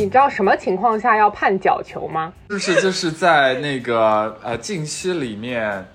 [0.00, 2.32] 你知道什么情况下要判角球吗？
[2.48, 5.86] 就是就是在那个呃禁区里面，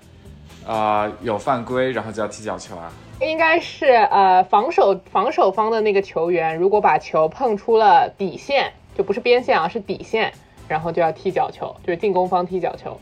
[0.64, 2.92] 呃有犯规，然后就要踢角球啊。
[3.20, 10.32] 应该是呃防守防守方的那个球员，如果把球碰出了底线，就不是边线啊，是底线，
[10.68, 13.00] 然后就要踢角球，就是进攻方踢角球。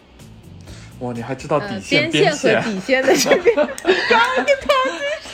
[1.00, 3.68] 哇，你还知道底呃线、边线和底线的这个，
[4.08, 5.33] 刚跟投机是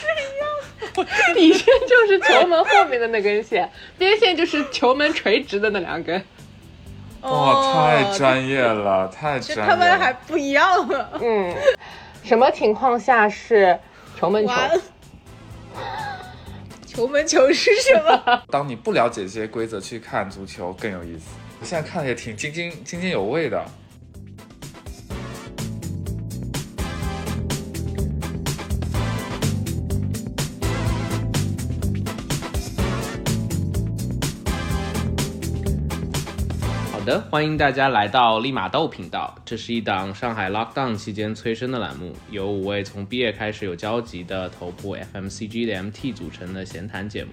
[1.35, 6.23] 底线就是球门后面的那根线，边线就是球门垂直的那两根。
[7.21, 9.77] 哇，太哦专业了，太这专业了。
[9.77, 11.19] 他们还不一样了。
[11.21, 11.55] 嗯，
[12.23, 13.77] 什么情况下是
[14.19, 14.53] 球门球？
[16.85, 18.43] 球门球是什么？
[18.51, 21.25] 当你不了解这些规则去看足球更有意思。
[21.59, 23.63] 我现在看的也挺津津津津有味的。
[37.01, 39.35] 好的，欢迎大家来到立马豆频道。
[39.43, 47.31] 这是一档上海 lockdown 期间催生的栏目，由五位从毕业开始有交集的头部 FMCG 的 MT 组成的闲谈节目，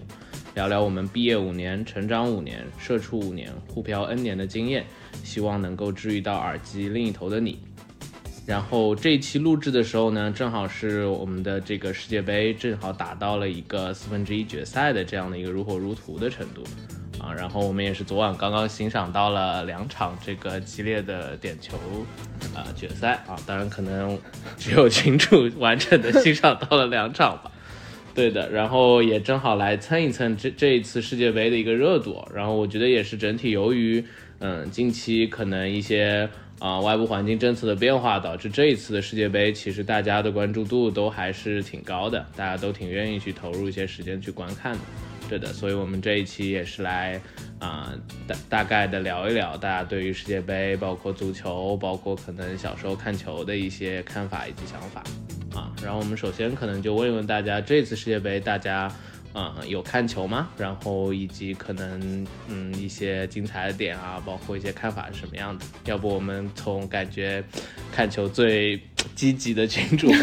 [0.54, 4.86] 聊聊我们毕业五年、成长五年、社畜五年、沪漂 N 年的经验，
[5.22, 7.58] 希望能够治愈到耳机另一头的你。
[8.46, 16.64] 然后这一期录制的时候呢，正好是我们的这个世界杯正好打到了一个四分之一决赛的这样的一个如火如荼的程度
[17.20, 17.32] 啊。
[17.34, 21.76] 然后我们也是昨晚刚刚欣赏到了两场这个激烈的点球
[22.54, 24.18] 啊、决赛啊，当然可能
[24.56, 27.50] 只有群主完整的欣赏到了两场吧。
[28.14, 34.04] 对的，然后也正好来蹭一蹭这这一次世界杯的一个热度，然后我觉得也是整体由于
[34.40, 44.80] 嗯近期可能一些啊、外部环境政策的变化，导致这一次的世界杯其实大家的关注度都还是挺高的，大家都挺愿意去投入一些时间去观看的。
[45.28, 47.20] 对的，所以我们这一期也是来
[47.58, 47.92] 啊、
[48.26, 55.02] 大大概的聊一聊大家对于世界杯，包括足球，包括可能小时候看球的一些看法以及想法。
[55.54, 58.90] 啊，然后我们首先可能就问一问大家，这次世界杯大家
[59.32, 60.48] 啊、有看球吗？
[60.56, 65.64] 然后以及可能嗯一些精彩的点啊，包括一些看法是什么样的？
[65.84, 67.42] 要不我们从感觉
[67.92, 68.80] 看球最
[69.14, 70.10] 积极的群主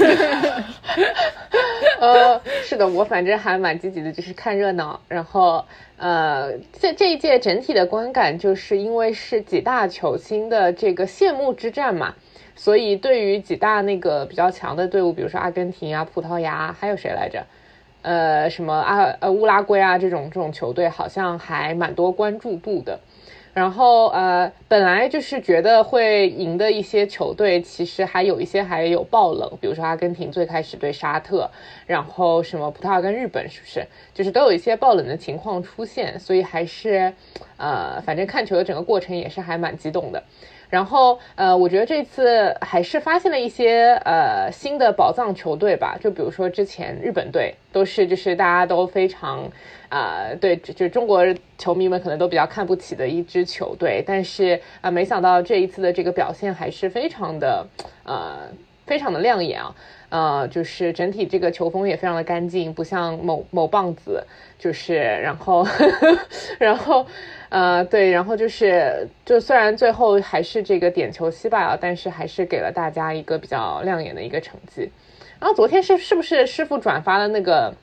[2.00, 5.00] 呃，是的，我反正还蛮积极的，就是看热闹。
[5.08, 5.64] 然后，
[5.98, 12.16] 呃，这这一届整体的观感，就是因为是几大球星的这个谢幕之战嘛，
[12.56, 17.46] 所以对于几大那个比较强的队伍，比如说阿根廷啊、葡萄牙，还有谁来着？
[18.02, 23.00] 呃，什么阿呃乌拉圭啊这种这种球队，好像还蛮多关注度的。
[23.56, 31.50] 然后呃，本来就是觉得会赢的一些球队，其实还有一些还有爆冷，比如说阿根廷最开始对沙特，
[31.88, 33.88] 然后什么葡萄牙跟日本，是不是？
[34.14, 37.14] 就是都有一些爆冷的情况出现，所以还是
[37.56, 40.22] 呃，反正看球的整个过程也是还蛮激动的。
[40.76, 49.50] 然后呃，我觉得这次还是发现了一些呃新的宝藏球队吧，就比如说之前日本队都是就是大家都非常
[49.88, 51.24] 啊、对，就就中国
[51.58, 57.66] 球迷们可能都比较看不起的一支球队，但是啊、没想到这一次的这个表现还是非常的
[58.04, 58.50] 呃
[58.86, 59.76] 非常的亮眼啊。
[60.10, 64.24] 呃，就是整体这个球风也非常的干净，不像某某棒子，
[64.58, 66.18] 就是然后呵呵
[66.58, 67.06] 然后
[67.50, 74.90] 呃对，然后就是就虽然最后还是这个点球惜败啊，但是还是给了大家一个比较亮眼的一个成绩。
[75.40, 77.74] 然后昨天是是不是师傅转发了那个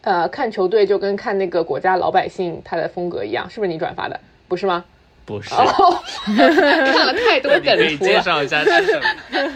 [0.00, 4.18] 呃看球队就跟看那个国家老百姓他的风格一样，是不是你转发的？
[4.48, 4.84] 不是吗？
[5.24, 5.98] 不是，哦，
[6.36, 7.96] 看了太多梗图了。
[7.98, 9.06] 介绍一下是什么？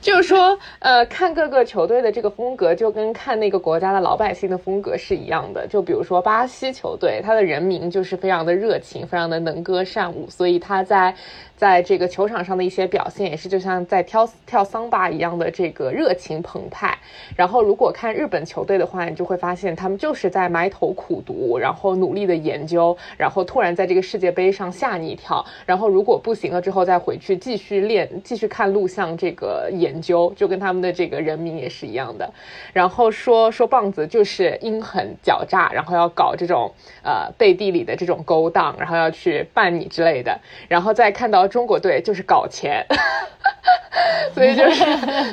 [0.00, 5.66] 就是说，呃，看各个球队的这个风格，就跟看那个国家的老百姓的风格是一样的。
[5.66, 11.14] 就比如说巴西球队，他的人民就是非常的热情，非常的能歌善舞，所以他在
[11.56, 16.96] 在这个球场上的一些表现，也是就像在跳跳桑巴一样的这个热情澎湃。
[17.36, 24.70] 然后，如果看日本球队的话，你就会发现他们就是在埋头苦读，然后努力的研究，然后突然在这个世界杯上
[25.00, 32.32] 你一跳，然后如果不行了之后再回去继续练，继续看录像这个研究，就跟他们的这个人民也是一样的。
[32.72, 36.72] 然后说说棒子就是阴狠狡诈，然后要搞这种
[37.02, 40.40] 呃背地里的这种勾当，然后要去办你之类的。
[40.68, 42.86] 然后再看到中国队就是搞钱。
[44.34, 44.84] 所以就是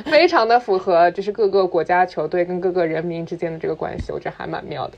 [0.04, 4.96] 非常的符合，就是各个国家球队跟各个人民之间的这个关系，我觉得还蛮妙的。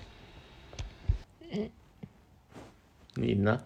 [3.14, 3.58] 你呢？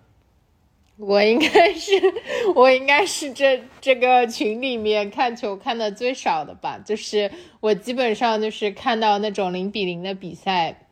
[1.01, 1.93] 我应该是，
[2.55, 6.79] 我应该是这这个群里面看球看的最少的吧。
[6.85, 7.31] 就是
[7.61, 10.87] 我基本上就是看到那种零比零的比赛，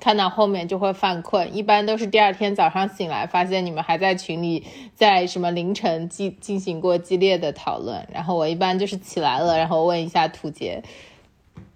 [0.00, 10.82] 看到后面就会犯困，一般都是第二天早上醒来，发现你们还在群里在什么凌晨进进行过激烈的讨论，然后我一般就是起来了，然后问一下土杰，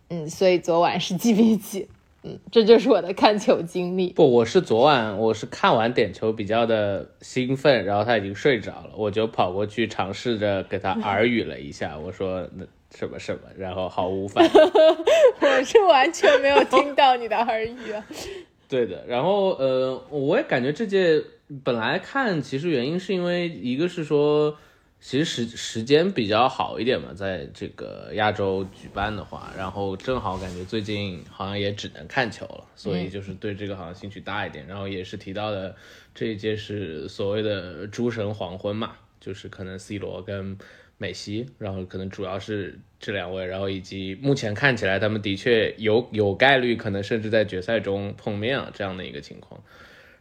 [0.08, 1.86] 嗯，所以昨晚是几比几？
[2.22, 4.12] 嗯，这就是我的看球经历。
[4.12, 12.64] 不，我是昨晚我是看完点球比较的兴奋，然后他已经睡着了，我就跑过去尝试着给他耳语了一下，我说那
[12.94, 14.50] 什么什么，然后毫无反应。
[15.40, 18.04] 我是完全没有听到你的耳语啊。
[18.68, 21.22] 对的，然后呃，我也感觉这届
[21.64, 24.56] 本来看，其实原因是因为一个是说。
[25.02, 34.66] 其实时时间比较好一点嘛，在这个亚洲举办的话，然后正好感觉最近好像也只能看球了，所以就是对这个好像兴趣大一点。
[34.66, 35.74] 然后也是提到的
[36.14, 40.58] 这一届是所谓的诸神黄昏嘛，就是可能 C 罗跟
[40.98, 49.62] 梅西，然后可能主要是这两位，然后以及目前看起来他们的确有有概率可能甚至在决赛中碰面啊这样的一个情况。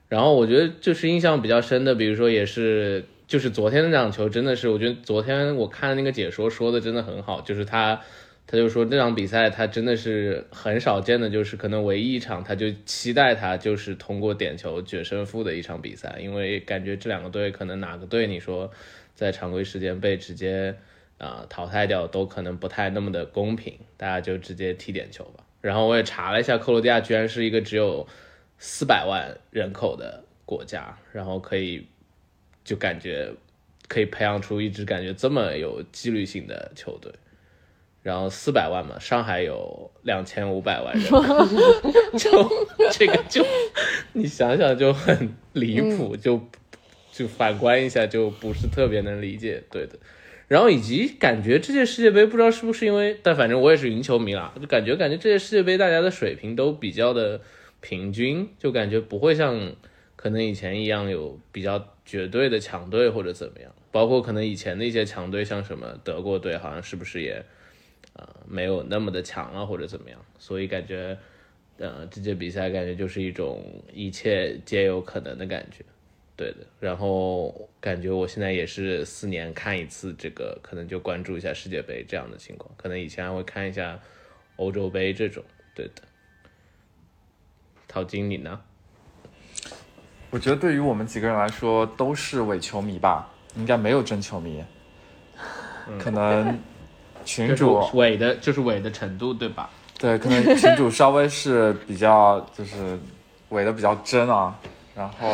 [0.07, 3.03] 然后我觉得就是印象比较深的，比如说也是。
[3.29, 8.01] 就是昨天那场球真的是，我觉得昨天我看那个解说说的真的很好，就是他，
[8.47, 18.71] 他就说这场比赛他真的是很少见的，就是可能唯一一场他就期待他就是通过点球决胜负的一场比赛，因为感觉这两个队可能哪个队你说
[19.13, 20.75] 在常规时间被直接
[21.19, 25.43] 啊淘汰掉都可能不太那么的公平，大家就直接踢点球吧。
[25.61, 28.07] 然后我也查了一下，克罗地亚居然是一个只有
[28.57, 31.85] 四百万人口的国家，然后可以。
[32.69, 33.27] 就感觉
[33.87, 37.11] 可以培养出一支感觉这么有纪律性的球队，
[38.03, 41.03] 然后四百万嘛，上海有两千五百万人，
[42.15, 42.47] 就
[42.91, 43.43] 这个就
[44.13, 46.39] 你想想就很离谱，就
[47.11, 49.97] 就反观一下就不是特别能理解，对的。
[50.47, 57.41] 然后以及感觉这届世界杯不知道是不是因为，但反正我也是云球迷啦，就感觉感觉这届世界杯大家的水平都比较的
[57.81, 59.73] 平均，就感觉不会像
[60.19, 61.95] 可能以前一样有比较。
[62.09, 67.45] 绝对的强队或者怎么样，包括可能以前的一些强队，像什么德国队，好像是不是也，
[68.13, 70.19] 呃，没有那么的强了，或者怎么样？
[70.39, 71.15] 所以感觉，
[71.77, 73.63] 呃，这届比赛感觉就是一种
[73.93, 75.85] 一切皆有可能的感觉，
[76.35, 76.65] 对的。
[76.79, 83.99] 然后感觉我现在也是四年看一次这个，可能就关注一下世界杯这样的情况，可能以前还会看一下
[84.55, 85.43] 欧洲杯这种，
[85.75, 86.01] 对的。
[87.87, 88.59] 陶晶，你呢？
[90.31, 94.63] 我觉得对于我们几个人来说都是伪球迷吧，应该没有真球迷，
[95.99, 96.59] 可能
[97.25, 99.69] 群主伪的就是伪的程度对吧？
[99.97, 102.99] 对，可能群主稍微是比较就是
[103.49, 104.55] 伪的比较真啊，
[104.95, 105.27] 然后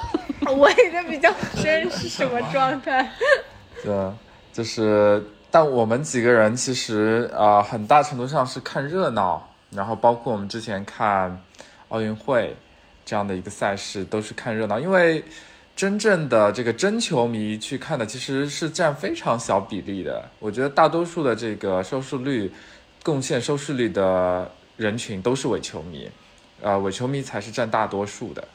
[0.56, 1.30] 伪的比较
[1.62, 3.12] 真是什么状态？
[3.84, 4.12] 对，
[4.50, 11.38] 就是但我们几个人其实啊很大程度上是看热闹，然后包括我们之前看
[11.90, 12.56] 奥运会。
[13.08, 15.24] 这样的一个赛事都是看热闹，因为
[15.74, 20.28] 真正的这个真球迷去看的其实是占非常小比例的。
[20.38, 22.52] 我觉得大多数的这个收视率、
[23.02, 26.10] 贡献收视率的人群都是伪球迷，
[26.60, 28.46] 呃，伪球迷才是占大多数的。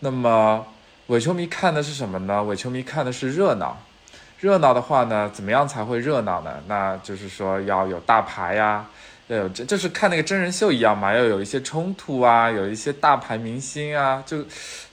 [0.00, 0.66] 那么
[1.06, 2.44] 伪球迷看的是什么呢？
[2.44, 3.78] 伪球迷看的是热闹。
[4.38, 6.62] 热闹的话呢，怎么样才会热闹呢？
[6.68, 8.84] 那就是说要有大牌呀。
[9.34, 14.44] 有这就是看那个真人秀一样嘛，要有一些冲突啊，有一些大牌明星啊，就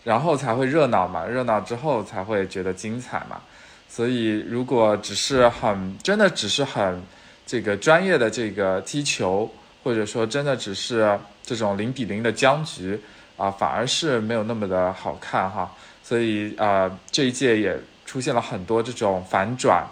[0.03, 3.39] 然后才会热闹嘛，热闹之后才会觉得精彩嘛。
[3.87, 6.99] 所以如果只是很真的只是很
[7.45, 9.47] 这个专业的这个踢球，
[9.83, 12.99] 或者说真的只是这种零比零的僵局
[13.37, 15.71] 啊，反而是没有那么的好看哈。
[16.01, 19.85] 所以啊，这一届也出现了很多这种反转，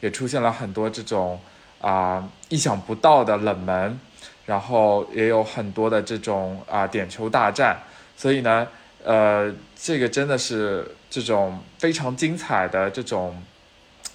[0.00, 1.40] 也出现了很多这种。
[1.80, 4.00] 啊，意想不到的冷门，
[4.46, 7.76] 然后也有很多的这种啊点球大战，
[8.16, 8.66] 所以呢，
[9.04, 13.36] 呃，这个真的是这种非常精彩的这种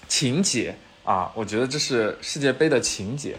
[0.08, 3.36] 情节啊，我觉得这是世界杯的情节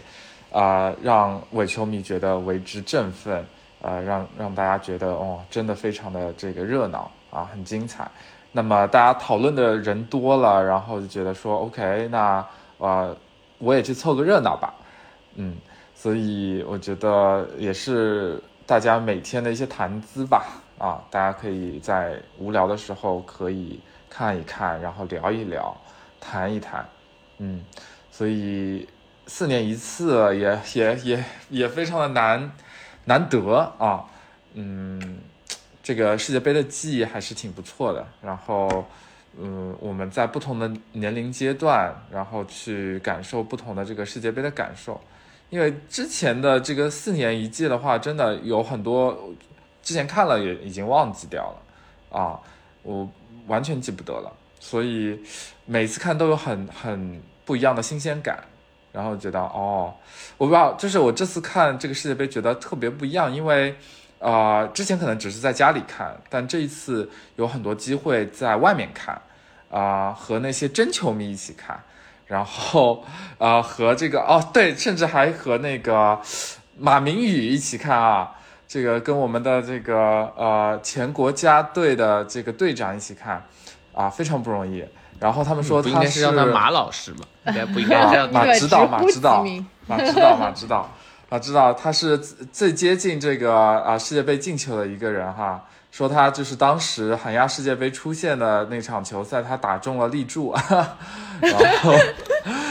[0.50, 3.44] 啊，让伪球迷觉得为之振奋，
[3.82, 8.10] 呃，让让大家觉得哦，真的非常的这个热闹啊，很精彩。
[8.52, 12.44] 那么大家讨论的人多了，然后就觉得说，OK，那
[12.78, 13.14] 啊。
[13.64, 14.74] 我也去凑个热闹吧，
[15.36, 15.56] 嗯，
[15.94, 20.46] 所以我觉得也是大家每天的一些谈资吧，
[20.78, 23.80] 啊，大家可以在无聊的时候可以
[24.10, 25.74] 看一看，然后聊一聊，
[26.20, 26.86] 谈一谈，
[27.38, 27.64] 嗯，
[28.10, 28.86] 所以
[29.26, 32.52] 四年一次也也也也非常的难
[33.06, 34.04] 难得啊，
[34.52, 35.18] 嗯，
[35.82, 38.84] 这个世界杯的记忆还是挺不错的，然后。
[39.38, 45.00] 嗯，我们在不同的年龄阶段，然后去感受不同的这个世界杯的感受，
[45.50, 49.34] 因为之前的这个四年一届的话，真的有很多
[49.82, 51.60] 之前看了也已经忘记掉了。
[52.16, 52.38] 啊，
[52.84, 53.10] 我
[53.48, 55.20] 完全记不得了，所以
[55.66, 58.38] 每次看都有很很不一样的新鲜感，
[58.92, 59.92] 然后觉得哦，
[60.38, 63.74] 我不知道，就是我这次看这个世界杯觉得特别不一样，因为
[64.20, 69.20] 啊、之前可能只是在家里看，但这一次有很多机会在外面看，
[69.70, 71.82] 啊、和那些真球迷一起看。
[72.26, 73.04] 然后，
[73.36, 76.18] 呃，和这个哦，对，甚至还和那个
[76.78, 78.32] 马明宇一起看啊，
[78.66, 83.44] 这个跟我们的这个呃前国家队的这个队长一起看，
[83.92, 84.82] 啊，非常不容易。
[85.20, 87.18] 然后他们说不应他该是让他马老师嘛？
[87.46, 89.44] 应该不应该这样啊马指导，马指导，
[89.86, 90.90] 马指导，马指导，
[91.28, 95.64] 啊，知道，他是最接近这个啊世界杯进球的一个人哈。
[95.90, 100.52] 说他就是当时韩亚世界杯出现的那场球赛，他打中了立柱，
[101.40, 101.92] 然后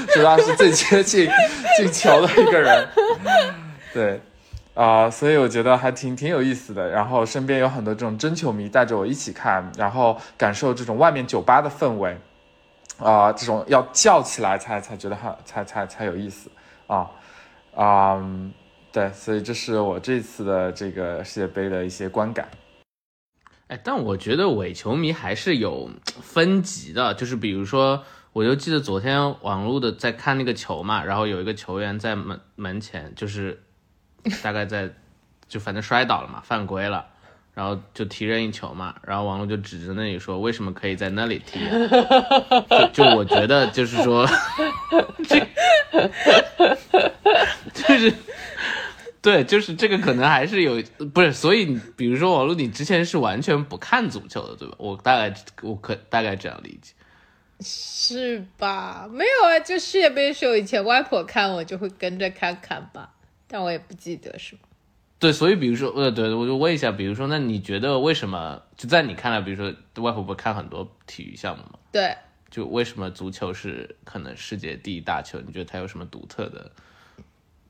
[0.09, 1.29] 说他是最接近
[1.77, 2.85] 进球的一个人。
[3.93, 4.19] 对，
[4.73, 6.89] 啊、所以我觉得还挺挺有意思的。
[6.89, 12.17] 然后身边有很多这种真球迷带着我一起看，然后感受这种外面酒吧的氛围。
[12.97, 16.49] 啊、这种要叫起来才才觉得很才才才有意思
[16.87, 17.09] 啊
[17.75, 18.21] 啊、
[18.91, 22.47] 对，所以这是我这次的这个世界杯的一些观感。
[23.67, 25.89] 哎，但我觉得伪球迷还是有
[26.21, 33.63] 分级的，就是比如说，我就记得昨天网络的在看那个球嘛，然后有一个球员在门门前，就是
[34.43, 34.93] 大概在
[35.47, 37.07] 就反正摔倒了嘛，犯规了，
[37.55, 41.71] 然后就踢任意球嘛，然后网络就指着那里说，为什么可以在那里踢、啊？
[42.93, 44.27] 就就我觉得就是说，
[45.27, 45.47] 这
[47.73, 48.13] 就是。
[49.21, 54.75] 对，就是这个可能还是有，不是，所以比如说网络，你之前是完全不看足球的，对吧？
[54.77, 56.91] 我大概我可大概这样理解。
[57.61, 59.07] 是吧？
[59.09, 63.13] 没有啊，就世界杯的时候，以前外婆看我就会跟着看看吧，
[63.47, 64.63] 但我也不记得是吗？
[65.19, 71.79] 对，所以比如说，呃，对，我就问一下，比如说，那你觉得为什么就在你看来，比如说外婆不看很多体育项目吗？
[71.93, 72.13] 对，
[72.51, 75.39] 就为什么足球是可能世界第一大球？
[75.39, 76.69] 你觉得它有什么独特的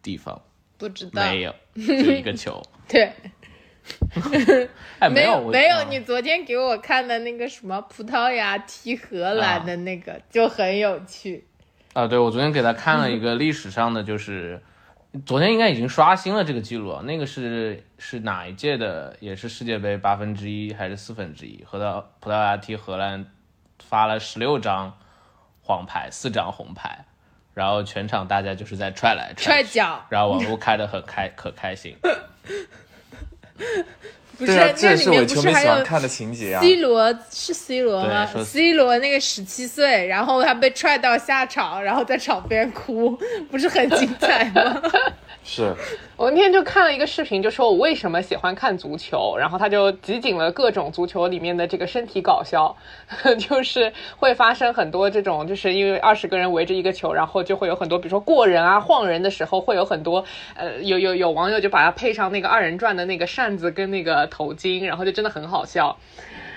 [0.03, 0.39] 地方？
[0.77, 1.23] 不知道。
[1.23, 2.61] 没有，就一个球。
[2.87, 3.11] 对，
[4.99, 11.47] 哎，没有，没有，嗯你昨天给我看的那个什么葡萄牙踢荷兰的那个、就很有趣。
[11.93, 14.61] 啊，对，我昨天给他看了一个历史上的，就是
[15.25, 17.03] 昨天应该已经刷新了这个记录了。
[17.03, 19.15] 那个是是哪一届的？
[19.19, 21.63] 也是世界杯八分之一还是四分之一？
[21.63, 23.25] 和到葡萄牙踢荷兰，
[23.79, 24.97] 发了十六张
[25.61, 27.05] 黄牌，四张红牌，
[27.53, 31.95] 然后全场大家就是在踹来去，踹脚然后网络开的很开， 可开心。
[34.35, 36.59] 不是，啊，这那里面也是我球不是还有迷喜欢看的情节啊。
[36.59, 43.15] C 罗是 C 罗吗？C 罗那个十七岁，然后他被踹到下场，然后在场边哭，
[43.51, 44.81] 不是很精彩吗？
[45.43, 45.75] 是，
[46.15, 52.75] 我那天就看了一个视频，就说我为什么喜欢看足球，然后他就集锦了各种足球里面的这个身体搞笑，
[53.37, 60.23] 就是会发生很多这种，就是因为二十个人围着一个球，然后就会有很多，比如说过人啊、晃人的时候，会有很多，
[60.55, 65.97] 呃，有有有网友就把它配上那个二人转的那个扇子跟那个头巾，然后就真的很好笑。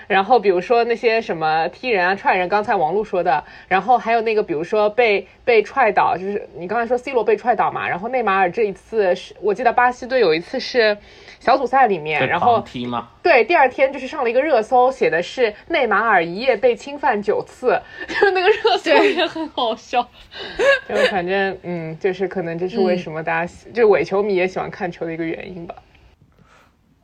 [0.06, 10.96] 然后比如说那些什么踢人啊、踹人，刚才王璐说的，然后还有那个比如说被被踹倒，就是你刚才说 C 罗被踹倒嘛，然后内马尔这一次是我记得巴西队有一次是
[11.40, 13.08] 小组赛里面，然后踢嘛？
[13.22, 20.08] 对第二天就是上了一个热搜，写的是内马尔一夜被侵犯九次， 就那个热搜也很好笑。
[20.88, 25.74] 就反正嗯，就是可能这是为什么大家喜、就是伪球迷也喜欢看球的一个原因吧。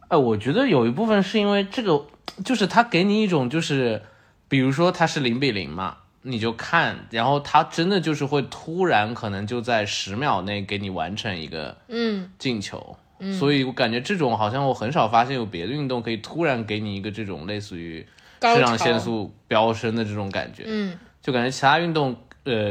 [0.08, 2.04] 哎，我觉得有一部分是因为这个，
[2.44, 4.02] 就是他给你一种就是，
[4.48, 12.96] 比如说他是零比零嘛，你就看，然后他真的就是会突然可能就在十秒内给你完成一个嗯，进球，
[13.38, 18.06] 所以我感觉这种好像我很少发现有别的运动可以突然给你一个这种类似于
[18.40, 22.70] 高肾上腺素飙升的这种感觉，嗯，就感觉其他运动，呃，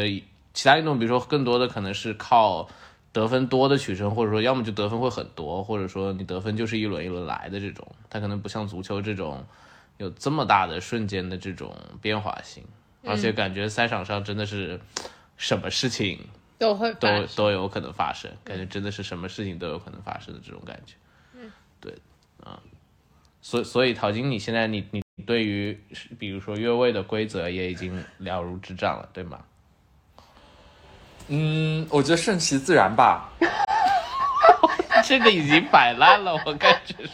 [0.53, 2.67] 其他运动比如说更多的可能是靠
[3.13, 9.45] 得分多的取胜，或者说要么就得分会很多，或者说你得分就是一轮一轮来的这种，它可能不像足球这种
[9.97, 12.63] 有这么大的瞬间的这种变化性，
[13.03, 14.79] 而且感觉赛场上真的是
[15.35, 16.19] 什么事情
[16.57, 20.95] 都会都都有可能发生，感觉真的是什么事情都有可能发生的这种感觉。
[21.33, 21.51] 嗯，
[21.81, 21.93] 对，
[22.43, 22.61] 啊、
[23.41, 25.77] 所以所以陶晶，你现在你你对于
[26.17, 29.43] 比如说越位的规则也已经了如指掌了，对吗？
[31.33, 33.29] 嗯，我觉得顺其自然吧。
[35.05, 37.09] 这个已经摆烂了，我感觉是。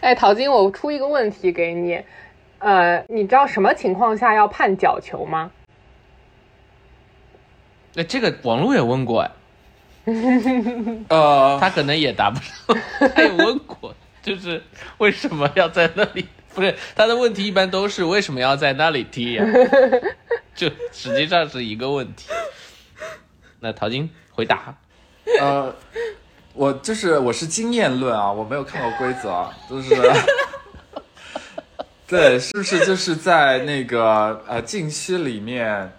[0.00, 2.02] 哎，陶晶，我出一个问题给你，
[2.58, 5.50] 呃，你知道什么情况下要判角球吗？
[7.92, 9.30] 那，这个网络也问过哎，
[11.08, 13.94] 呃，他可能也答不上，他也问过。
[14.22, 14.62] 就是
[14.98, 16.26] 为什么要在那里？
[16.54, 19.44] 不是他的问题，一般都是为什么要在那里踢呀？
[20.56, 22.30] 就实际上是一个问题。
[23.66, 24.72] 那陶晶回答，
[25.40, 25.74] 呃，
[26.54, 30.00] 我就是我是经验论啊，我没有看过规则啊，就是，
[32.06, 35.92] 对，是不是就是在那个呃禁区里面，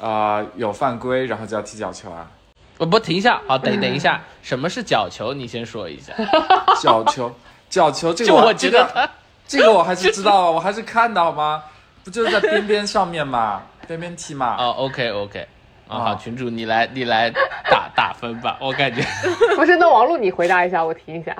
[0.00, 2.30] 啊有犯规，然后就要踢角球啊？
[2.78, 5.34] 我不停一下，好，等等一下，什么是角球？
[5.34, 6.12] 你先说一下。
[6.80, 7.34] 角球，
[7.68, 9.10] 角球这个就我这个觉得他
[9.48, 11.64] 这个我还是知道啊，我还是看到吗？
[12.04, 14.54] 不就是在边边上面嘛，边边踢嘛。
[14.56, 15.48] 哦，OK OK，
[15.92, 17.30] 啊，好，啊群主你来你来
[17.70, 19.02] 打 打分吧，我感觉
[19.56, 21.36] 不是，那王璐你回答一下，我听一下。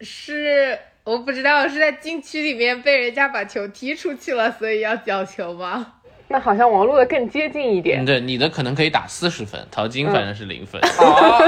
[0.00, 5.94] 是我不知道是在禁区里面被人家把球踢出去了，所以要角球吗？
[6.30, 8.04] 那好像王璐的更接近一点嗯，。
[8.04, 10.78] 对，你的可能可以打四十分，淘金反正是零分。
[10.84, 11.40] 啊，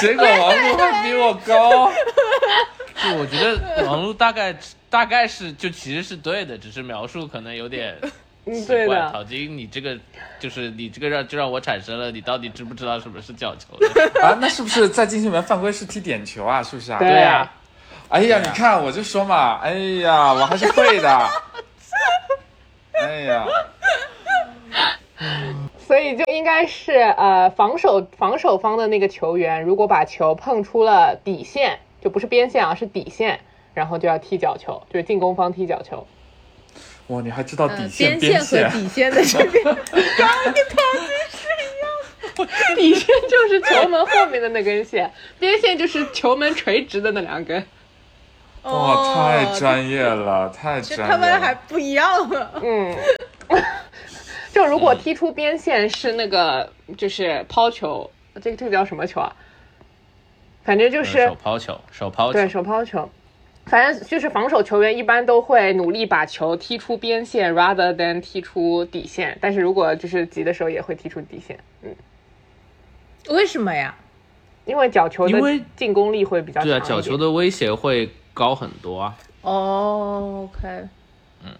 [0.00, 1.90] 结果王璐会比我高。
[3.02, 4.54] 就我觉得王璐大概
[4.88, 7.96] 大概是就其实是对的，只是描述可能有点
[8.46, 8.76] 嗯，奇怪。
[8.76, 9.10] 对的。
[9.10, 9.96] 淘金，你这个
[10.38, 13.88] 就是你这个让就让我产生了，你到底知不知道什么是角球的？
[14.22, 16.62] 啊，那是不是在禁区里面犯规是踢点球啊？
[16.62, 16.98] 是不是啊？
[16.98, 17.50] 对对呀、
[18.08, 19.72] 哎呀，你看我就说嘛，哎
[20.02, 21.28] 呀，我还是会的。
[22.96, 23.44] 哎呀，
[25.78, 33.40] 所以就应该是呃，防守防守方的那个球员，如果把球碰出了底线，就不是边线啊，是底线，
[33.74, 36.06] 然后就要踢角球，就是进攻方踢角球。
[37.08, 39.76] 哇，你还知道底嗯，线、边线和底线的这个，
[42.74, 47.64] 底线就是球门后面的那根线，边线就是球门垂直的那两根。
[48.62, 51.18] 哇，太哦专业了，太这专业了。
[51.18, 52.50] 他们还不一样了。
[52.62, 52.96] 嗯，
[54.52, 58.10] 就如果踢出边线是那个就是抛球，
[58.42, 59.36] 这个这个叫什么球啊？
[60.64, 63.10] 反正就是手抛球，手抛球对，手抛球，
[63.66, 69.36] 反正就是防守球员一般都会努力把球踢出边线，rather than 踢出底线。
[69.40, 71.58] 但是如果就是急的时候，也会踢出底线。
[71.82, 71.94] 嗯，
[73.30, 73.94] 为什么呀？
[74.66, 79.16] 因为角球的进攻力会比较强对啊，角球的威胁会高很多啊。
[79.42, 80.68] 哦，OK，
[81.44, 81.50] 嗯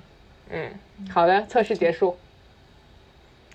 [0.50, 0.70] 嗯，
[1.10, 2.16] 好的，测试结束。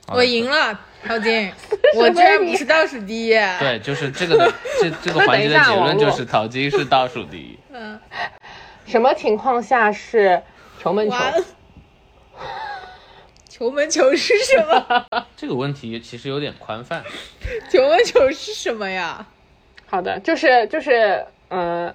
[0.07, 1.51] 我赢了，淘金，
[1.97, 3.29] 我居然不是倒数第一。
[3.29, 7.57] 对，就是这个的这这个环节的结论就是 淘金是倒数第一。
[7.71, 7.99] 嗯，
[8.89, 10.41] 什么情况下是
[10.80, 11.15] 球门球？
[13.47, 15.06] 球 门球是什么？
[15.38, 17.04] 这个问题其实有点宽泛。
[17.69, 19.28] 球门球是什么呀？
[19.86, 21.93] 好的，就是就是，呃，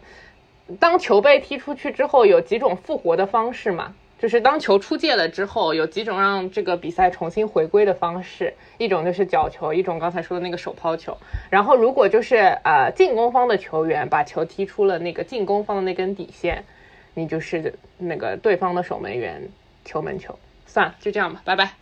[0.79, 3.93] 当球被踢出去之后，有几种复活的方式嘛？
[4.17, 11.19] 就是当球出界了之后，有几种让这个比赛重新回归的方式，一种就是角球，一种刚才说的那个手抛球。
[11.51, 16.65] 然后如果就是呃进攻方的球员把球踢出了那个进攻方的那根底线，
[17.15, 19.49] 你就是那个对方的守门员
[19.85, 20.39] 球门球。
[20.67, 21.73] 算了，就这样吧，拜拜。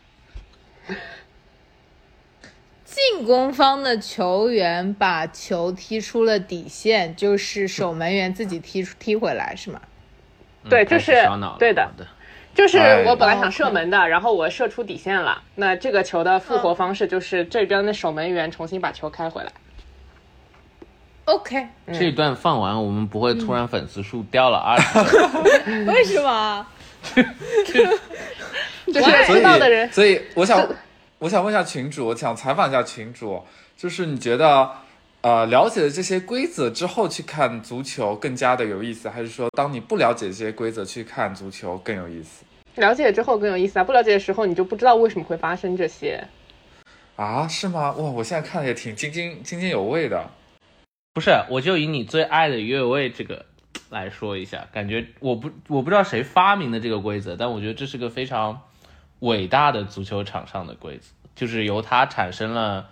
[2.84, 9.80] 进攻方的球员把球踢出了底线，就是守门员自己踢出踢回来，是吗？
[10.68, 11.12] 对，就是
[11.58, 12.06] 对的好的。
[12.54, 15.42] 就是哎我本来想射门的，然后我射出底线了。
[15.54, 19.50] 那这个球的复活方式就是这边的守门员重新把球开回来。
[21.24, 25.87] OK，这一段放完，我们不会突然粉丝数掉了 二十分。
[25.87, 26.66] 为什么？
[28.87, 30.68] 就是所知道的人以，所以我想，
[31.18, 33.40] 我想问一下群主，我想采访一下群主，
[33.76, 34.68] 就是你觉得，
[35.20, 42.44] 呃，了解了这些规则之后去看足球更加的有意思，还是说当你不了解这些规则去看足球更有意思？
[42.74, 46.22] 了解之后更有意思啊，不了解的时候你就不知道为什么会发生这些。
[47.16, 47.92] 啊，是吗？
[47.92, 50.28] 哇，我现在看的也挺津津津津有味的。
[51.14, 53.44] 不是，我就以你最爱的越位这个
[53.90, 58.62] 来说一下，感觉我不我不知道谁发明的这个规则，但我觉得这是个非常
[59.20, 62.88] 伟大的足球场上的规则，就是由它产生了，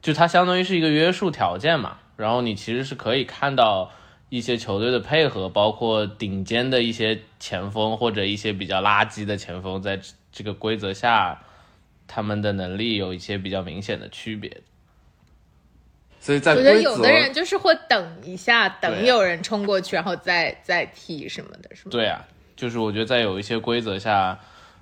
[0.00, 3.92] 就它相当于是一个约束条件嘛，然后你其实是可以看到
[4.30, 10.00] 一些球队的配合，包括顶尖的一些前锋或者一些比较垃圾的前锋，在
[10.32, 11.42] 这个规则下，
[12.06, 14.62] 他们的能力有一些比较明显的区别。
[16.28, 21.90] 所以在我觉得有的人就是会等一下，等有人冲过去，然后再再踢什么的，是吗？
[21.90, 22.22] 对啊，
[22.54, 24.38] 就是我觉得在有一些规则下，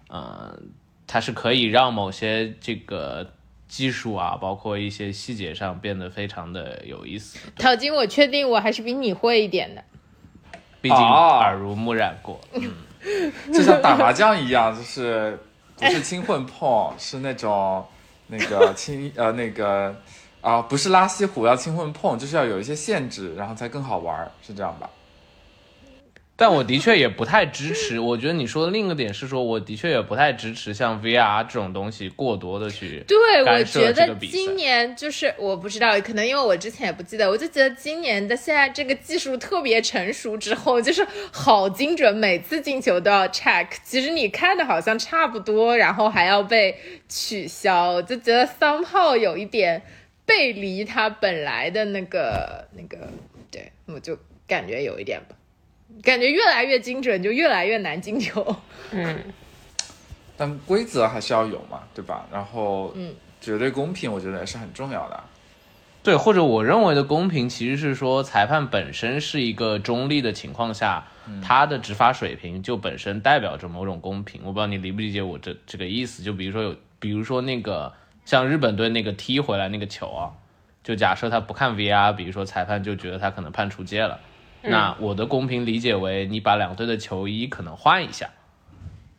[0.09, 0.59] 呃，
[1.07, 3.31] 它是可以让某些这个
[3.69, 7.39] 技术啊，包括一些细节上变得非常的有意思。
[7.57, 9.85] 淘金，我确定我还是比你会一点的。
[10.81, 12.41] 毕竟哦耳濡目染过。
[13.55, 15.39] 就像打麻将一样，就是
[15.77, 17.87] 不是 轻混碰，是那种
[18.27, 19.95] 那个轻呃那个
[20.47, 24.89] 啊，不是拉稀虎要轻混碰，就是要有一些限制，然后才更好玩，是这样吧？
[26.37, 27.99] 但我的确也不太支持。
[27.99, 43.67] 我觉得你说的另一个点是说，我的确也不太支持像 VR 这种东西过多的去对，我觉得今年就是我不知道，可能因为我之前也不记得，我就觉得今年的现在这个技术特别成熟之后，就是好精准，每次进球都要 check。
[43.83, 46.79] 其实你看的好像差不多，然后还要被
[47.09, 49.83] 取消，我就觉得 somehow 有一点
[50.27, 53.09] 背离他本来的那个那个，
[53.51, 55.37] 对我就感觉有一点吧。
[56.03, 58.57] 感觉越来越精准，就越来越难进球。
[58.91, 59.19] 嗯，
[60.37, 62.27] 但规则还是要有嘛，对吧？
[62.31, 65.25] 然后，嗯，绝对公平，我觉得也是很重要的。
[66.03, 71.05] 对，或者我认为的公平，其实是说裁判本身是一个中立的情况下，
[71.43, 74.41] 他的执法水平就本身代表着某种公平。
[74.45, 76.23] 我不知道你理不理解我这这个意思。
[76.23, 77.93] 就比如说有，比如说那个
[78.27, 80.35] 像日本队那个踢回来那个球啊，
[80.85, 84.21] 就假设他不看 VR，比如说裁判就觉得他可能判出界了。
[84.63, 88.31] 那我的公平理解为，你把两队的球衣可能换一下，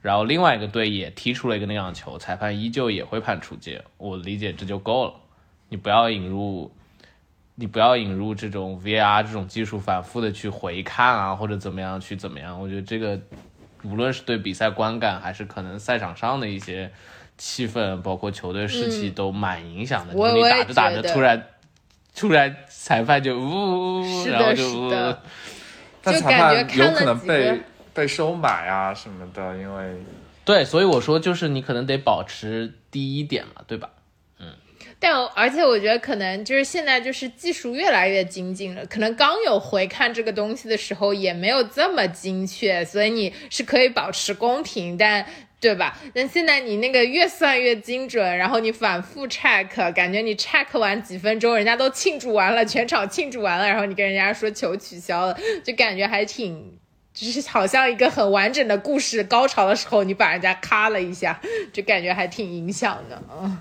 [0.02, 3.82] 然后另外一个队也踢出了一个那样的球，裁判依旧也会判出界。
[3.98, 5.14] 我理解这就够了，
[5.70, 6.70] 你不要引入，
[7.56, 12.60] 你不要引入这种 VAR 这种技术反复的去回看啊，或者怎么样去怎么样。
[12.60, 13.18] 我觉得这个
[13.84, 16.92] 无论是对比赛观感，还是可能赛场上的一些
[17.38, 20.14] 气氛，包括球队士气，都蛮影响的。
[20.14, 21.48] 你打着打着突然。
[22.20, 24.90] 突然裁判就呜呜呜，然后，就是呜，
[26.02, 27.62] 但裁就感觉判有可能被
[27.94, 29.98] 被收买啊什么的，因为
[30.44, 33.92] 对，所以我说就是你可能得保持低一点嘛，对吧？
[35.00, 45.24] 但而且我觉得可能就是现在就是技术越来越精进了，可能刚有回看这个东西的时候也没有这么精确，所以你是可以保持公平，但
[45.60, 45.98] 对吧？
[46.14, 56.78] 那现在你那个越算越精准，然后你反复 check，感觉你 check 完几分钟，人家都庆祝完了，全场庆祝完了，然后你跟人家说球取消了，就感觉还挺。
[57.20, 61.42] 就是好像一个很完整的故事高潮的时候，你把人家咔了一下，
[61.74, 63.20] 就感觉还挺影响的。
[63.42, 63.58] 嗯，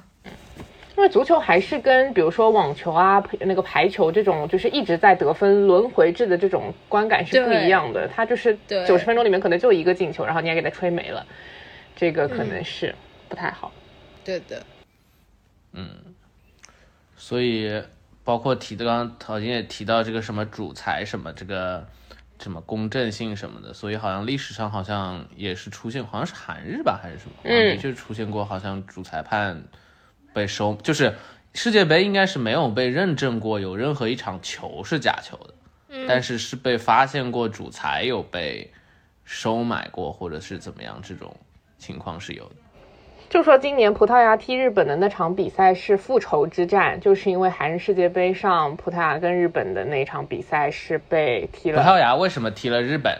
[0.95, 8.07] 因为足球还是跟比如说网球啊、那个排球这种，就是一直在得分轮回制的这种观感是不一样的。
[8.15, 11.25] 它就是对九十分钟里面可能就一个进球，然后你还给它吹没了，
[11.97, 12.95] 这个可能是
[13.29, 13.73] 不太好。
[14.25, 14.65] 对的。
[15.73, 15.89] 嗯
[17.17, 17.83] 所以
[18.23, 21.87] 包括提的刚刚陶晶也提到这个什么主裁什么这个
[22.39, 29.65] 什么公正性什么的，所以好像历史上好像也是出现，好像是韩日吧还是什么，好像的确出现过，好像主裁判
[30.35, 31.15] 被收，就是
[31.55, 35.55] 世界杯应该是没有被认证过有任何一场球是假球的，
[36.07, 38.71] 但是是被发现过主裁有被
[39.25, 41.35] 收买过或者是怎么样这种
[41.79, 42.57] 情况是有的。
[43.29, 53.19] 就说今年葡萄牙踢日本的那场比赛是复仇之战，就是因为韩日世界杯上葡萄牙跟日本的那场比赛是被踢了葡萄牙为什么踢了日本？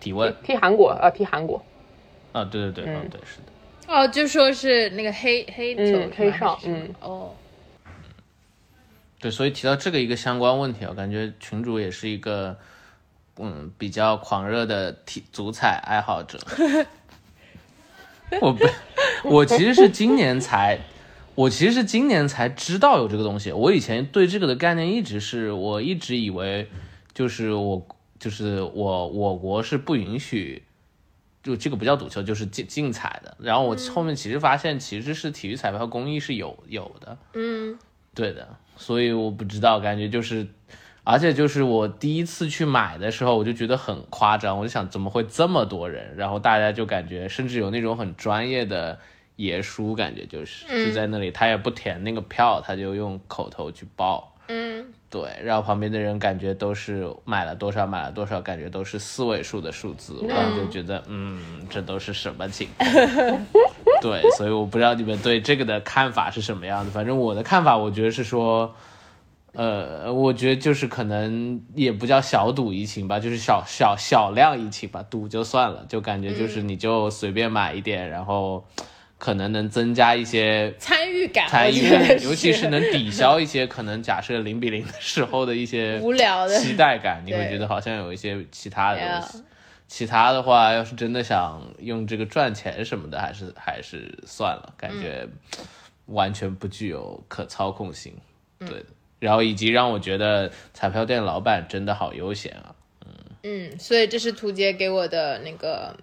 [0.00, 1.64] 提问踢韩国，呃，踢韩国，
[2.32, 3.94] 啊，对对对，嗯嗯，对，是的。
[3.94, 7.34] 哦，就说是那个黑黑球黑哨嗯哦，
[9.20, 12.56] 对，所以提到这个一个相关问题，我感觉群主也是一个
[13.38, 16.38] 嗯比较狂热的体足彩爱好者。
[18.40, 18.64] 我不，
[19.24, 20.78] 我其实是今年才，
[21.34, 23.52] 我其实是今年才知道有这个东西。
[23.52, 26.68] 我以前对这个的概念一直是我一直以为，
[27.14, 27.86] 就是我
[28.18, 30.62] 就是我我国是不允许。
[31.42, 33.36] 就这个不叫赌球，就是竞竞彩的。
[33.38, 37.78] 然后我后面其实发现，其实是体育彩票公益是有有的，嗯，
[38.16, 40.44] 对的，所以我不知道，感觉就是，
[41.08, 46.16] 而且就是我第一次去买的时候，我就觉得很夸张，我就想怎么会这么多人？
[46.16, 48.98] 然后大家就感觉甚至有那种很专业的
[49.36, 54.32] 爷叔，感觉就是就在那里，他也不填那个票，他就用口头去报。
[54.48, 62.90] 嗯，对，然后旁边的人感觉都是买了多少买了多少，感觉都是四位数的数字，我当时就觉得，嗯，这都是什么情况？
[64.02, 66.90] 对，所以我不知道你们对这个的看法是什么样的。
[66.90, 68.72] 反正我的看法，我觉得是说，
[69.56, 78.64] 呃，我觉得就是可能也不叫小赌怡情吧，就是小小小量怡情吧，赌就算了，就感觉就是你就随便买一点，然后
[79.16, 89.42] 可能能增加一些参与感，参与感，尤其是能抵 消一些可能假设零比零的时候的一些无聊的期待感，你会觉得好像有一些其他的东西。
[89.88, 95.26] 其他的话，要是真的想用这个赚钱什么的，还是还是算了，感觉
[96.06, 98.12] 完全不具有可操控性。
[98.58, 98.86] 对的，
[99.18, 102.74] 然后以及让我觉得彩票店老板真的好悠闲啊。
[103.42, 105.96] 嗯，所以这是图杰给我的那个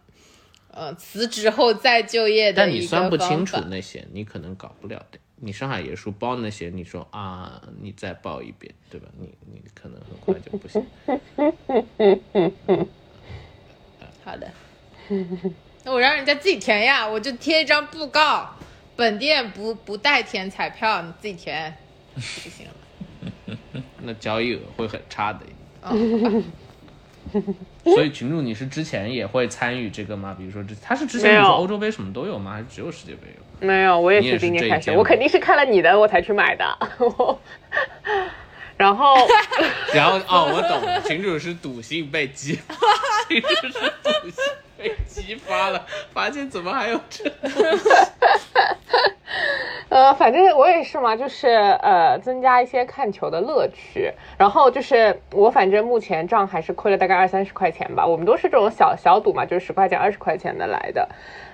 [0.71, 5.19] 呃辞职后再就业的但你算不清楚那些，你可能搞不了的。
[5.45, 9.09] 你上海爷叔报那些，你说啊，你再报一遍，对吧？
[9.19, 10.81] 你你可能很快就不行。
[14.23, 14.49] 好的，
[15.83, 18.55] 那我让人家自己填呀，我就贴一张布告，
[18.95, 21.75] 本店不不代填彩票，你自己填
[22.15, 22.73] 就行了。
[24.01, 25.39] 那交易额会很差的。
[25.89, 26.43] 嗯，
[27.83, 30.35] 所以群主，你是之前也会参与这个吗？
[30.37, 32.53] 比如说之，他是之前没有欧洲杯什么都有吗？
[32.53, 33.67] 还是只有世界杯有？
[33.67, 36.65] 没有，我也是今年开始，我肯定是看了你的我才去买的。
[38.75, 39.15] 然后
[39.93, 42.59] 然后哦，我懂，群主是赌性被激，
[43.29, 44.43] 群主是赌性
[44.83, 47.31] 被激发了，发现怎么还有这
[49.89, 54.11] 呃，反正我也是嘛，就是呃，增加一些看球的乐趣。
[54.39, 58.03] 然后就是我反正目前账还是亏了大概二三十块钱吧。
[58.05, 61.07] 我们都是这种小小赌嘛，就是十块钱、二十块钱的来的。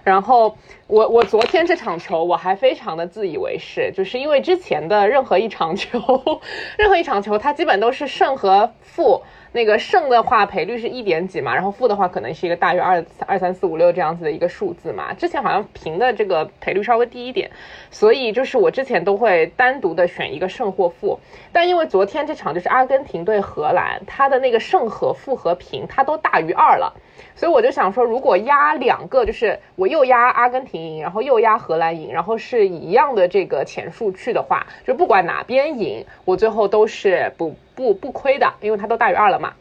[0.05, 5.99] 然后我我昨天这场球我还非常的自以为是，就是因为之前的任何一场球，
[6.79, 9.21] 任何一场球它基本都是胜和负。
[9.51, 15.13] 那个胜的话赔率是一点几嘛，然后负的话可能是一个大于二二三四五六这样子的一个数字嘛。
[15.13, 17.49] 之前好像平的这个赔率稍微低一点，
[17.89, 21.19] 所以就是我之前都会单独的选一个胜或负。
[21.51, 26.93] 但因为昨天这场就是阿根廷对荷兰，它的那个胜和负和平它都大于二了，
[27.35, 39.53] 所以我就想说，如果压两个，就是我又压阿根廷赢，然后又压荷兰赢，然后是一样的这个钱数去的话，就不管哪边赢，我最后都是不不不亏的，因为它都大于二了嘛。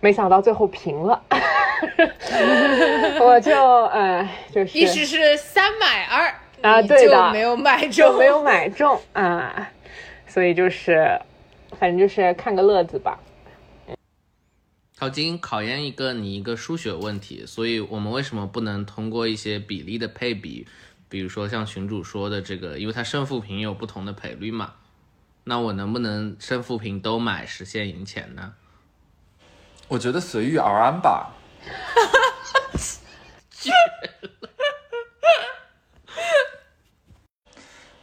[0.00, 1.22] 没想到最后平了，
[3.22, 9.70] 我就呃就是意思是三买二啊对的就没有 买中，没有买中啊，
[10.26, 11.20] 所以就是
[11.78, 13.20] 反正就是看个乐子吧。
[14.98, 20.66] 考金考验一个你一个数学问题，所以我们为什么不能通过一些比例的配比，
[21.08, 24.72] 比如说像群主说的这个，因为它胜负平有不同的赔率嘛，
[25.44, 28.52] 那我能不能胜负平都买实现赢钱呢？
[29.88, 31.32] 我觉得随遇而安吧。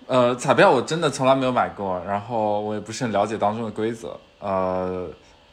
[0.07, 5.07] 呃，彩票我真的从来没有买过，然后我也不是很了解当中的规则，呃，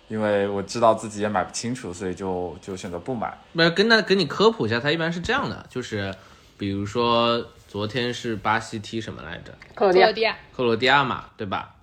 [0.08, 3.36] 因为我知道自己也买不清楚，所以就就选择不买。
[3.52, 6.14] 没跟那跟你科普一下，它一般是这样的，就是
[6.56, 9.52] 比如说昨天是巴西踢什么来着？
[9.74, 11.75] 克罗地亚克罗地亚克罗地亚嘛，对吧？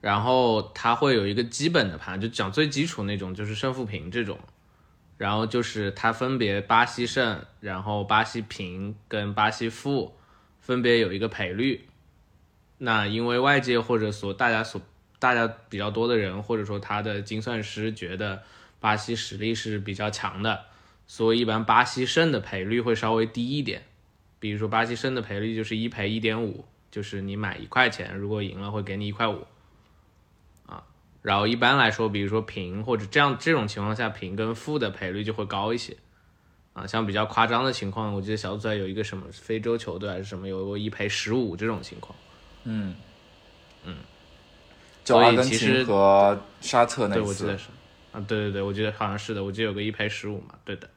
[0.00, 4.38] 然后它会有一个基本的盘，就讲最基础那种，就是胜负平这种。
[5.18, 10.14] 然后就是它分别巴西胜，然后巴西平跟巴西负，
[10.60, 11.88] 分别有一个赔率。
[12.78, 14.78] 那因为外界或者所大家所
[15.18, 18.42] 大家比较多的人，或者说他的精算师觉得
[18.78, 20.66] 巴西实力是比较强的，
[21.06, 23.84] 所以一般巴西胜的赔率会稍微低一点。
[24.38, 29.46] 比如说巴西胜的赔率就是一赔一点五，就是你买一块钱，如果赢了会给你一块五，
[31.26, 35.96] 然后一般来说，比如说平或者这样这种情况下，平跟负的赔率就会高一些，
[36.72, 42.16] 啊，像比较夸张的情况，我记得小组赛有一个什么非洲球队还是什么有过一赔十五这种情况，
[42.62, 42.70] 所
[43.90, 43.94] 以
[45.02, 47.64] 就阿根其实廷和沙特那对，我记次得，是，
[48.12, 50.88] 啊，对对对，我记得好像是的，我记得有个一赔十五嘛，对的。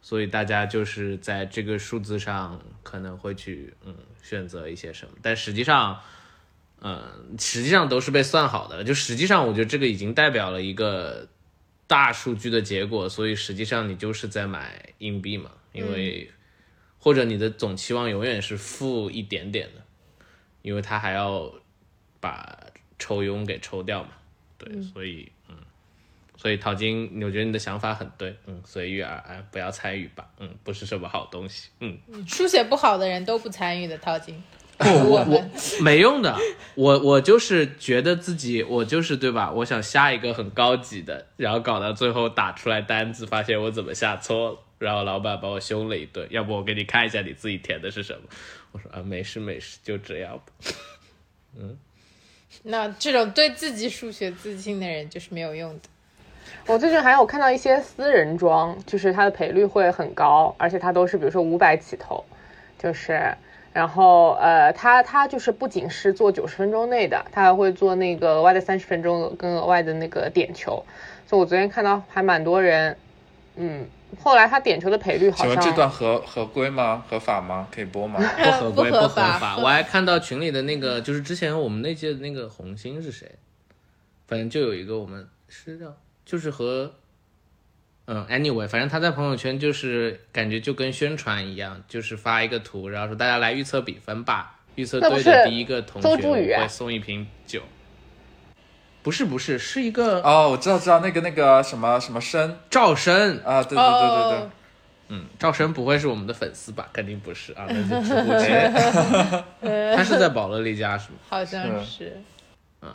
[0.00, 6.00] 所以大家就是在这个数字上可能会去嗯选择一些什么，但实际上，
[6.84, 8.82] 嗯，实际上都是被算好的。
[8.82, 11.28] 就实际上，我觉得这个已经代表了一个
[11.86, 16.28] 大数据的结果，所以实际上你就是在买硬币嘛，因为、
[16.98, 19.82] 或者你的总期望永远是负一点点的，
[20.62, 21.52] 因为它还要
[22.18, 22.58] 把
[22.98, 24.10] 抽佣给抽掉嘛。
[24.58, 25.54] 对，所以嗯，
[26.36, 34.42] 所以淘金，我觉得你的想法很对，嗯，随遇而安，不要参与吧，嗯，不是什么好东西，嗯，书写不好的人都不参与的淘金。
[35.08, 35.44] 我我
[35.82, 36.36] 没用的，
[36.74, 39.52] 我我就是觉得自己，我就是对吧？
[39.52, 48.20] 我想下一个很高级的，然后搞到最后打出来单子，发现我怎么下错了，然后老板把我凶了一顿，要不我给你看一下你自己填的是什么？
[48.72, 50.52] 我说啊，没事没事，就这样吧。
[52.62, 55.80] 那这种对自己数学自信的人就是没有用的。
[56.66, 62.24] 我最近还有看到一些私人装，就是它的赔率会很高，而且它都是比如说五百起投，
[62.78, 63.34] 就是，
[63.72, 70.84] 然后呃，他他就是不仅是做九十分钟内的，他还会做那个额外的三十分钟跟额外的那个点球，
[71.26, 72.96] 所以我昨天看到还蛮多人，
[73.56, 73.86] 嗯，
[74.22, 77.02] 后来他点球的赔率好请问这段合合规吗？
[77.08, 77.66] 合法吗？
[77.74, 78.20] 可以播吗？
[78.44, 79.56] 不合规，不合法法。
[79.56, 83.30] 我还看到群里的那个，就是之前我们那届的那个红星是谁？
[84.26, 86.92] 反正就有一个我们是叫，就是和
[88.06, 97.62] 嗯，anyway，反正他在朋友圈就是感觉就跟宣传一样，就是发一个图，然后说大家来预测比分吧，预测对的第一个同学会送一瓶酒。
[99.02, 104.50] 不是不是，是一个哦，我知道知道那个那个什么什么生赵生，啊，对对对对对哦，
[105.08, 106.88] 嗯，赵生不会是我们的粉丝吧？
[106.92, 108.72] 肯定不是啊，那是直播间。
[109.96, 111.18] 他是在宝乐丽家是吗？
[111.28, 112.20] 好像是
[112.80, 112.92] 嗯。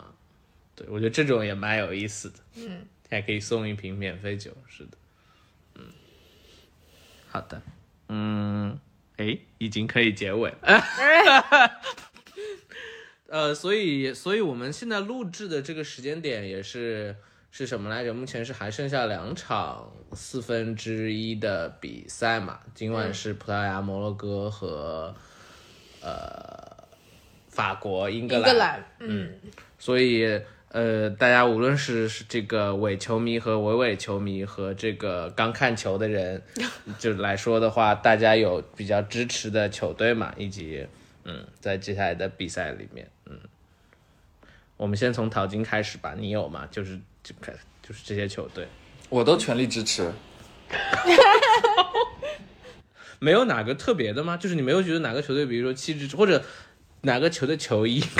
[0.74, 2.36] 对，我觉得这种也蛮有意思的。
[2.56, 4.98] 嗯，还可以送一瓶免费酒，是的。
[5.74, 5.82] 嗯，
[7.28, 7.62] 好的。
[8.08, 8.78] 嗯，
[9.16, 10.58] 哎，已经可以结尾了。
[13.28, 17.14] 呃，所以，所以我们现在录制的这个时间点也是
[17.50, 18.14] 是什么来着？
[18.14, 22.60] 目前是还剩下两场四分之一的比赛嘛。
[22.74, 25.14] 今晚是葡萄牙、摩洛哥和
[26.00, 26.88] 呃
[27.50, 28.48] 法国、英格兰。
[28.48, 29.38] 英格兰，嗯，
[29.78, 36.42] 所以呃，大家无论是是这个伪球迷和伪伪球迷和这个刚看球的人，
[36.98, 40.86] 就来说的话，大家有比较支持的球队嘛，以及
[41.24, 43.38] 嗯，在接下来的比赛里面，嗯，
[44.76, 46.68] 我们先从淘金开始吧，你有吗？
[46.70, 47.50] 就是就开
[47.82, 48.68] 就是这些球队，
[49.08, 50.12] 我都全力支持。
[53.20, 54.36] 没有哪个特别的吗？
[54.36, 56.44] 就是你没有觉得哪个球队，比如说气质或者
[57.00, 58.04] 哪个球的球衣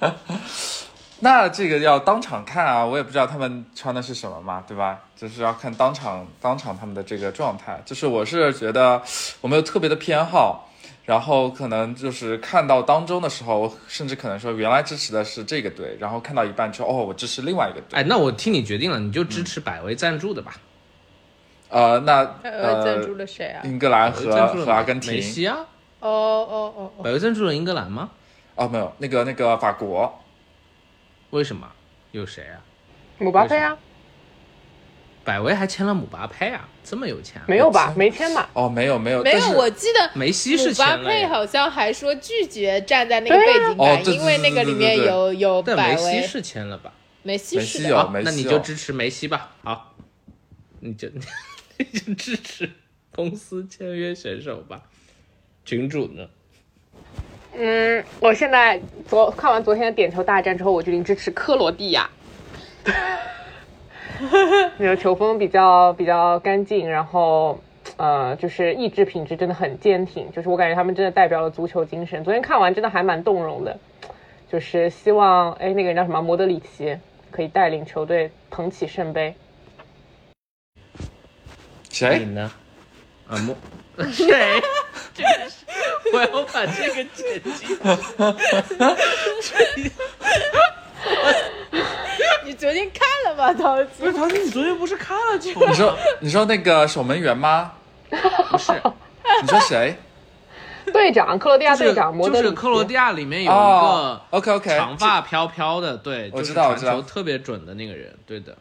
[1.24, 4.98] 那这个要当场看啊，我也不知道他们穿的是什么嘛，对吧？
[5.14, 7.80] 就是要看当场当场他们的这个状态。
[7.84, 9.00] 就是我是觉得
[9.40, 10.68] 我没有特别的偏好，
[11.04, 18.00] 然后可能就是看到当中的时候，甚至可能说原来支持的是这个队，然后看到一半之后，哦，我支持另外一个队。
[18.00, 20.56] 哎，那我替你决定了，你就支持百威赞助的吧。
[21.68, 23.62] 呃，那呃，赞助呃，了谁啊？
[23.64, 25.58] 英格兰和和阿根廷梅西啊，
[26.00, 28.10] 哦哦哦哦，百威赞助了英格兰吗？
[28.54, 30.20] 哦，没有那个那个法国，
[31.30, 31.70] 为什么？
[32.10, 32.60] 有谁啊？
[33.18, 33.78] 姆巴佩啊，
[35.24, 37.44] 百威还签了姆巴佩啊，这么有钱、啊？
[37.48, 37.94] 没有吧？
[37.96, 38.50] 没签吧？
[38.52, 46.92] 哦，没有没有，没有，我记得梅西是姆巴佩好像还说拒绝站在那个背景哦板，对因为那个里面有有百威，梅西是签了吧？
[47.22, 49.52] 梅西是有，那你就支持梅西吧。
[49.62, 49.94] 好，
[50.80, 51.08] 你就
[51.78, 52.70] 你就支持
[53.14, 54.82] 公司签约选手吧。
[55.64, 56.28] 群主呢？
[57.54, 62.08] 嗯，我现在昨看完昨天的点球大战之后，我决定支持克罗地亚。
[64.78, 67.60] 你的球风比较比较干净，然后
[67.96, 72.22] 呃，就是意志品质真的很坚挺，就是我感觉他们真的代表了足球精神。
[72.24, 73.78] 昨天看完真的还蛮动容的，
[74.50, 76.96] 就是希望哎那个人叫什么莫德里奇
[77.30, 79.34] 可以带领球队捧起圣杯。
[80.96, 81.08] 你
[81.90, 82.24] 谁？
[82.24, 82.50] 呢？
[83.28, 83.54] 啊，莫
[84.10, 84.60] 谁？
[85.14, 85.64] 这个是
[86.12, 87.66] 我要把这个剪辑。
[92.44, 93.52] 你昨天看了吗？
[93.54, 95.66] 陶子不是陶子，你昨天不是看了球？
[95.66, 97.72] 你说你说那个守门员吗？
[98.10, 98.72] 不是，
[99.42, 99.96] 你说谁？
[100.92, 102.16] 队长，克罗地亚队长。
[102.20, 108.56] 就是克罗地亚里面有一哦个，OK OK，长发飘飘的，对，我就是知道我知道传球特别准的那个人，对的，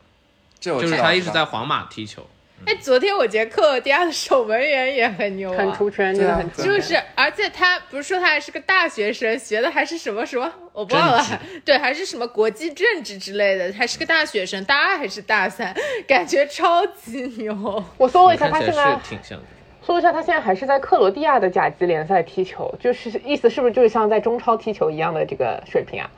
[0.59, 2.25] 这我知道就是他一直在皇马踢球。
[2.65, 6.76] 哎，昨天我觉得克罗地亚的守门员也很牛、啊，很出圈，真的很出圈。
[6.76, 15.76] 就是，而且他不是说他还是个大学生，学的还是什么什么，我忘了政，对，还是什么国际政治之类的，还是个大学生，大二还是大三，
[16.08, 17.84] 感觉超级牛。
[17.97, 19.43] 我搜了一下，他现在是挺像的。
[19.84, 26.10] 搜了一下，他现在还是在克罗地亚的甲级联赛踢球，就是意思是不是就是像在中超踢球一样的这个水平啊？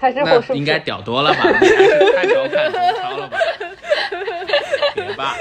[0.00, 1.40] 他之后是是应该屌多了吧？
[1.60, 3.38] 你还是太高看中超了吧？
[4.94, 5.36] 别吧，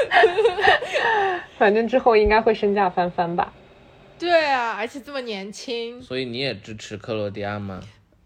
[1.57, 3.51] 反正之后应该会身价翻番吧？
[4.19, 7.79] 对啊，而且这么年轻，所以你也支持克罗地亚吗？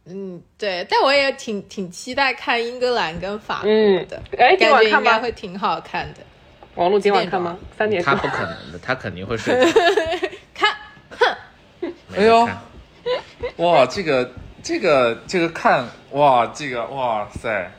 [0.05, 5.19] 嗯，对，但我也挺挺期待看英格兰跟法国嗯的，，哎，今感觉应该晚看吗？
[5.19, 6.19] 会挺好看的。
[6.75, 7.57] 王璐今晚看吗？
[7.77, 8.13] 三点钟。
[8.13, 9.71] 他不可能的，他肯定会睡着。
[10.53, 10.75] 看，
[12.07, 12.49] 没哎呦
[13.57, 14.29] 哇，这个
[14.63, 17.69] 这个这个看哇，这个哇塞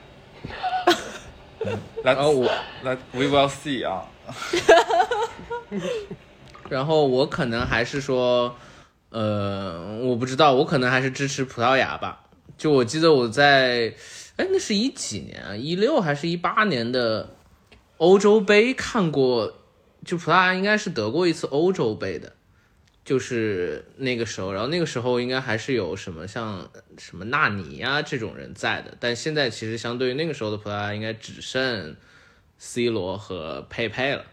[2.05, 2.47] 然后我
[2.85, 4.05] ，Let we will see 啊，
[6.68, 8.55] 然后我可能还是说，
[9.09, 12.20] 呃，我不知道，我可能还是支持葡萄牙吧。
[12.59, 13.95] 就我记得我在，
[14.37, 15.57] 哎，那是一几年啊？
[15.57, 17.30] 一六还是一八年的
[17.97, 19.55] 欧洲杯看过？
[20.05, 22.35] 就葡萄牙应该是得过一次欧洲杯的，
[23.05, 31.94] 就是那个时候，然后那个时候应该还是有什么像什么纳尼啊这种人在的，但现在其实相对于那个时候的葡萄牙，应该只剩
[32.59, 34.24] C 罗和佩佩了。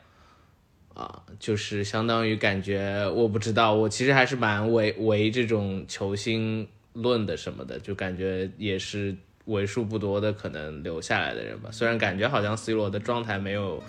[0.94, 9.16] 啊，就是相当于感觉我不知道，我其实还是蛮为为这种球星论的什么的，就感觉也是
[9.46, 11.70] 为数不多的可能留下来的人吧。
[11.72, 13.82] 虽然感觉好像 C 罗的状态没有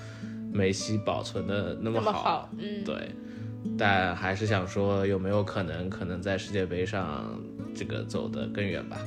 [0.52, 2.94] 梅西保存的那么那么好，嗯，对，
[3.78, 7.40] 但还是想说有没有可能，可能在世界杯上
[7.74, 8.98] 这个走得更远吧。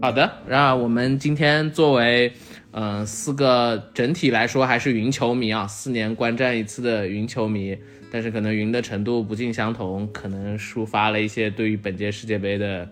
[0.00, 2.32] 好的，那我们今天作为
[2.70, 7.76] 嗯、呃四个整体来说还是云球迷啊，四年观战一次的云球迷，
[8.10, 12.88] 但是可能云的程度不尽相同，可能抒发了一些对于本届世界杯的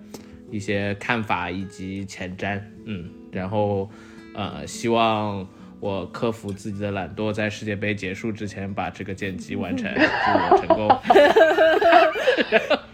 [0.51, 3.89] 一些看法以及前瞻，嗯，然后
[4.35, 5.47] 呃希望。
[5.81, 10.89] 我克服自己的懒惰，在世界杯结束之前把这个剪辑完成， 祝我成功。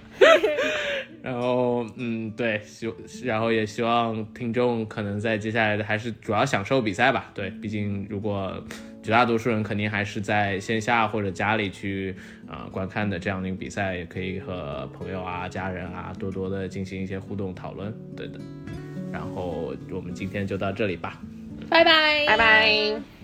[1.22, 2.92] 然后，嗯，对，希
[3.24, 7.30] 然后也希望听众可能在接下来的还是主要享受比赛吧。
[7.32, 8.60] 对，毕竟如果
[9.02, 12.14] 绝大多数人肯定还是在线下或者家里去
[12.46, 18.40] 啊、呃观看的这样的一个比赛，也可以和朋友啊、家人啊多多的进行一些互动讨论，对的。
[19.12, 21.20] 然后我们今天就到这里吧。
[21.72, 23.21] 拜拜，拜拜。